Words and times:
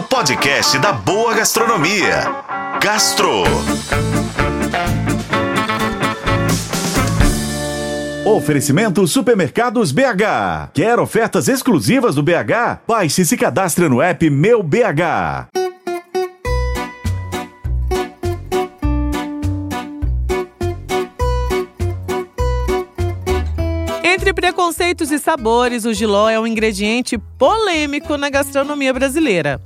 o 0.00 0.02
podcast 0.02 0.78
da 0.78 0.94
boa 0.94 1.34
gastronomia. 1.34 2.24
Gastro. 2.82 3.42
Oferecimento 8.24 9.06
Supermercados 9.06 9.92
BH. 9.92 10.70
Quer 10.72 10.98
ofertas 10.98 11.48
exclusivas 11.48 12.14
do 12.14 12.22
BH? 12.22 12.80
Baixe 12.88 13.20
e 13.20 13.24
se 13.26 13.36
cadastre 13.36 13.90
no 13.90 14.00
app 14.00 14.30
Meu 14.30 14.62
BH. 14.62 15.50
Entre 24.02 24.32
preconceitos 24.32 25.10
e 25.10 25.18
sabores, 25.18 25.84
o 25.84 25.92
giló 25.92 26.30
é 26.30 26.40
um 26.40 26.46
ingrediente 26.46 27.18
polêmico 27.38 28.16
na 28.16 28.30
gastronomia 28.30 28.94
brasileira. 28.94 29.60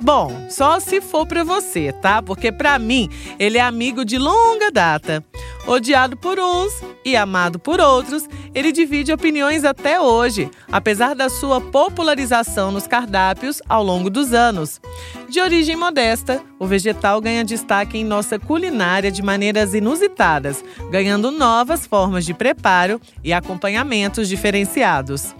Bom, 0.00 0.46
só 0.48 0.78
se 0.78 1.00
for 1.00 1.26
para 1.26 1.42
você, 1.42 1.92
tá? 1.92 2.22
Porque 2.22 2.52
para 2.52 2.78
mim 2.78 3.08
ele 3.38 3.58
é 3.58 3.60
amigo 3.60 4.04
de 4.04 4.16
longa 4.16 4.70
data. 4.70 5.24
Odiado 5.66 6.16
por 6.16 6.38
uns 6.38 6.72
e 7.04 7.16
amado 7.16 7.58
por 7.58 7.80
outros, 7.80 8.28
ele 8.54 8.72
divide 8.72 9.12
opiniões 9.12 9.64
até 9.64 10.00
hoje, 10.00 10.50
apesar 10.70 11.14
da 11.14 11.28
sua 11.28 11.60
popularização 11.60 12.70
nos 12.70 12.86
cardápios 12.86 13.60
ao 13.68 13.82
longo 13.82 14.08
dos 14.08 14.32
anos. 14.32 14.80
De 15.28 15.42
origem 15.42 15.76
modesta, 15.76 16.40
o 16.58 16.66
vegetal 16.66 17.20
ganha 17.20 17.44
destaque 17.44 17.98
em 17.98 18.04
nossa 18.04 18.38
culinária 18.38 19.10
de 19.10 19.22
maneiras 19.22 19.74
inusitadas, 19.74 20.64
ganhando 20.90 21.30
novas 21.30 21.86
formas 21.86 22.24
de 22.24 22.32
preparo 22.32 22.98
e 23.22 23.30
acompanhamentos 23.30 24.26
diferenciados. 24.26 25.34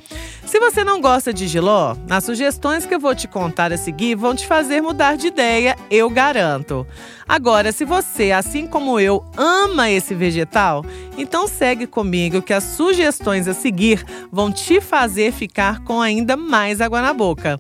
Se 0.45 0.61
você 0.61 0.85
não 0.85 1.01
gosta 1.01 1.33
de 1.33 1.47
giló, 1.47 1.97
as 2.09 2.25
sugestões 2.25 2.85
que 2.85 2.95
eu 2.95 3.01
vou 3.01 3.15
te 3.15 3.27
contar 3.27 3.73
a 3.73 3.79
seguir 3.79 4.15
vão 4.15 4.35
te 4.35 4.47
fazer 4.47 4.83
mudar 4.83 5.17
de 5.17 5.29
ideia, 5.29 5.75
eu 5.91 6.11
garanto. 6.11 6.87
Agora, 7.27 7.73
se 7.73 7.87
você, 7.87 8.31
assim 8.31 8.67
como 8.67 9.01
eu, 9.01 9.25
ama 9.37 9.91
esse 9.91 10.15
vegetal, 10.15 10.85
então 11.17 11.47
segue 11.47 11.87
comigo 11.87 12.43
que 12.43 12.53
as 12.53 12.65
sugestões 12.65 13.49
a 13.49 13.55
seguir 13.55 14.05
vão 14.31 14.53
te 14.53 14.83
fazer 14.83 15.33
ficar 15.33 15.81
com 15.81 16.01
ainda 16.01 16.37
mais 16.37 16.81
água 16.81 17.01
na 17.01 17.15
boca. 17.15 17.59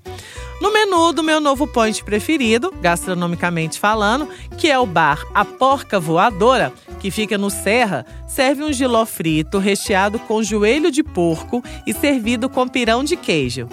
No 0.61 0.73
menu 0.73 1.12
do 1.12 1.23
meu 1.23 1.41
novo 1.41 1.67
point 1.67 2.03
preferido, 2.03 2.75
gastronomicamente 2.81 3.78
falando, 3.78 4.28
que 4.56 4.69
é 4.69 4.78
o 4.78 4.87
bar 4.87 5.25
A 5.33 5.45
Porca 5.45 6.01
Voadora, 6.01 6.73
que 6.98 7.11
fica 7.12 7.39
no 7.39 7.48
Serra, 7.48 8.05
serve 8.27 8.64
um 8.64 8.73
giló 8.73 9.06
frito 9.06 9.59
recheado 9.59 10.19
com 10.19 10.42
joelho 10.42 10.91
de 10.91 11.05
porco 11.05 11.62
e 11.86 11.92
servido 11.92 12.48
com 12.48 12.67
pirão 12.67 13.05
de 13.05 13.17
queijo. 13.17 13.69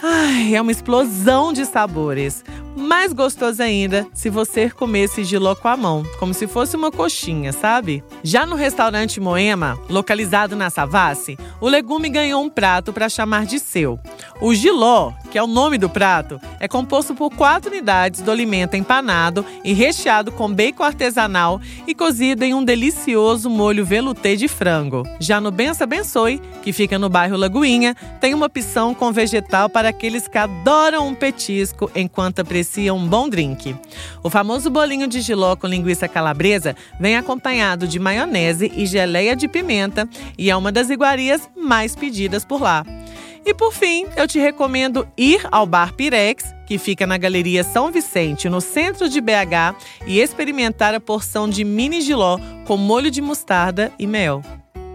Ai, 0.00 0.54
é 0.54 0.60
uma 0.60 0.70
explosão 0.70 1.52
de 1.52 1.64
sabores. 1.64 2.44
Mais 2.76 3.12
gostoso 3.12 3.62
ainda 3.62 4.06
se 4.12 4.28
você 4.28 4.68
comer 4.68 5.04
esse 5.04 5.24
giló 5.24 5.54
com 5.54 5.66
a 5.66 5.76
mão, 5.76 6.04
como 6.18 6.34
se 6.34 6.46
fosse 6.46 6.76
uma 6.76 6.92
coxinha, 6.92 7.50
sabe? 7.50 8.04
Já 8.22 8.44
no 8.44 8.54
restaurante 8.54 9.18
Moema, 9.18 9.78
localizado 9.88 10.54
na 10.54 10.68
Savassi, 10.68 11.38
o 11.60 11.68
legume 11.68 12.10
ganhou 12.10 12.42
um 12.42 12.50
prato 12.50 12.92
para 12.92 13.08
chamar 13.08 13.46
de 13.46 13.58
seu. 13.58 13.98
O 14.40 14.52
giló, 14.54 15.12
que 15.36 15.38
é 15.38 15.42
o 15.42 15.46
nome 15.46 15.76
do 15.76 15.90
prato, 15.90 16.40
é 16.58 16.66
composto 16.66 17.14
por 17.14 17.28
quatro 17.28 17.70
unidades 17.70 18.22
do 18.22 18.30
alimento 18.30 18.74
empanado 18.74 19.44
e 19.62 19.74
recheado 19.74 20.32
com 20.32 20.50
bacon 20.50 20.82
artesanal 20.82 21.60
e 21.86 21.94
cozido 21.94 22.42
em 22.42 22.54
um 22.54 22.64
delicioso 22.64 23.50
molho 23.50 23.84
velouté 23.84 24.34
de 24.34 24.48
frango. 24.48 25.02
Já 25.20 25.38
no 25.38 25.50
Bença 25.50 25.84
Abençoe, 25.84 26.40
que 26.62 26.72
fica 26.72 26.98
no 26.98 27.10
bairro 27.10 27.36
Lagoinha, 27.36 27.94
tem 28.18 28.32
uma 28.32 28.46
opção 28.46 28.94
com 28.94 29.12
vegetal 29.12 29.68
para 29.68 29.90
aqueles 29.90 30.26
que 30.26 30.38
adoram 30.38 31.06
um 31.06 31.14
petisco 31.14 31.90
enquanto 31.94 32.38
apreciam 32.38 32.96
um 32.96 33.06
bom 33.06 33.28
drink. 33.28 33.76
O 34.22 34.30
famoso 34.30 34.70
bolinho 34.70 35.06
de 35.06 35.20
giló 35.20 35.54
com 35.54 35.66
linguiça 35.66 36.08
calabresa 36.08 36.74
vem 36.98 37.14
acompanhado 37.14 37.86
de 37.86 37.98
maionese 37.98 38.72
e 38.74 38.86
geleia 38.86 39.36
de 39.36 39.46
pimenta 39.48 40.08
e 40.38 40.50
é 40.50 40.56
uma 40.56 40.72
das 40.72 40.88
iguarias 40.88 41.46
mais 41.54 41.94
pedidas 41.94 42.42
por 42.42 42.62
lá. 42.62 42.86
E 43.46 43.54
por 43.54 43.72
fim, 43.72 44.06
eu 44.16 44.26
te 44.26 44.40
recomendo 44.40 45.06
ir 45.16 45.40
ao 45.52 45.64
Bar 45.64 45.94
Pirex, 45.94 46.52
que 46.66 46.78
fica 46.78 47.06
na 47.06 47.16
Galeria 47.16 47.62
São 47.62 47.92
Vicente, 47.92 48.48
no 48.48 48.60
centro 48.60 49.08
de 49.08 49.20
BH, 49.20 49.76
e 50.04 50.18
experimentar 50.18 50.92
a 50.92 50.98
porção 50.98 51.48
de 51.48 51.62
mini 51.62 52.00
giló 52.00 52.40
com 52.66 52.76
molho 52.76 53.08
de 53.08 53.22
mostarda 53.22 53.92
e 54.00 54.04
mel. 54.04 54.42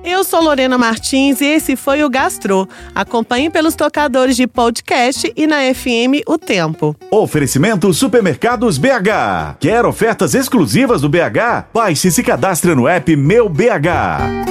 Eu 0.03 0.25
sou 0.25 0.41
Lorena 0.41 0.77
Martins 0.77 1.39
e 1.39 1.45
esse 1.45 1.77
foi 1.77 2.03
o 2.03 2.09
Gastro. 2.09 2.67
Acompanhe 2.93 3.49
pelos 3.49 3.73
tocadores 3.73 4.35
de 4.35 4.45
podcast 4.47 5.31
e 5.33 5.47
na 5.47 5.73
FM 5.73 6.27
O 6.27 6.37
Tempo. 6.37 6.93
Oferecimento 7.09 7.93
Supermercados 7.93 8.77
BH. 8.77 9.57
Quer 9.61 9.85
ofertas 9.85 10.35
exclusivas 10.35 11.01
do 11.01 11.07
BH? 11.07 11.67
Baixe 11.73 12.09
e 12.09 12.11
se 12.11 12.21
cadastre 12.21 12.75
no 12.75 12.85
app 12.85 13.15
Meu 13.15 13.47
BH. 13.47 14.50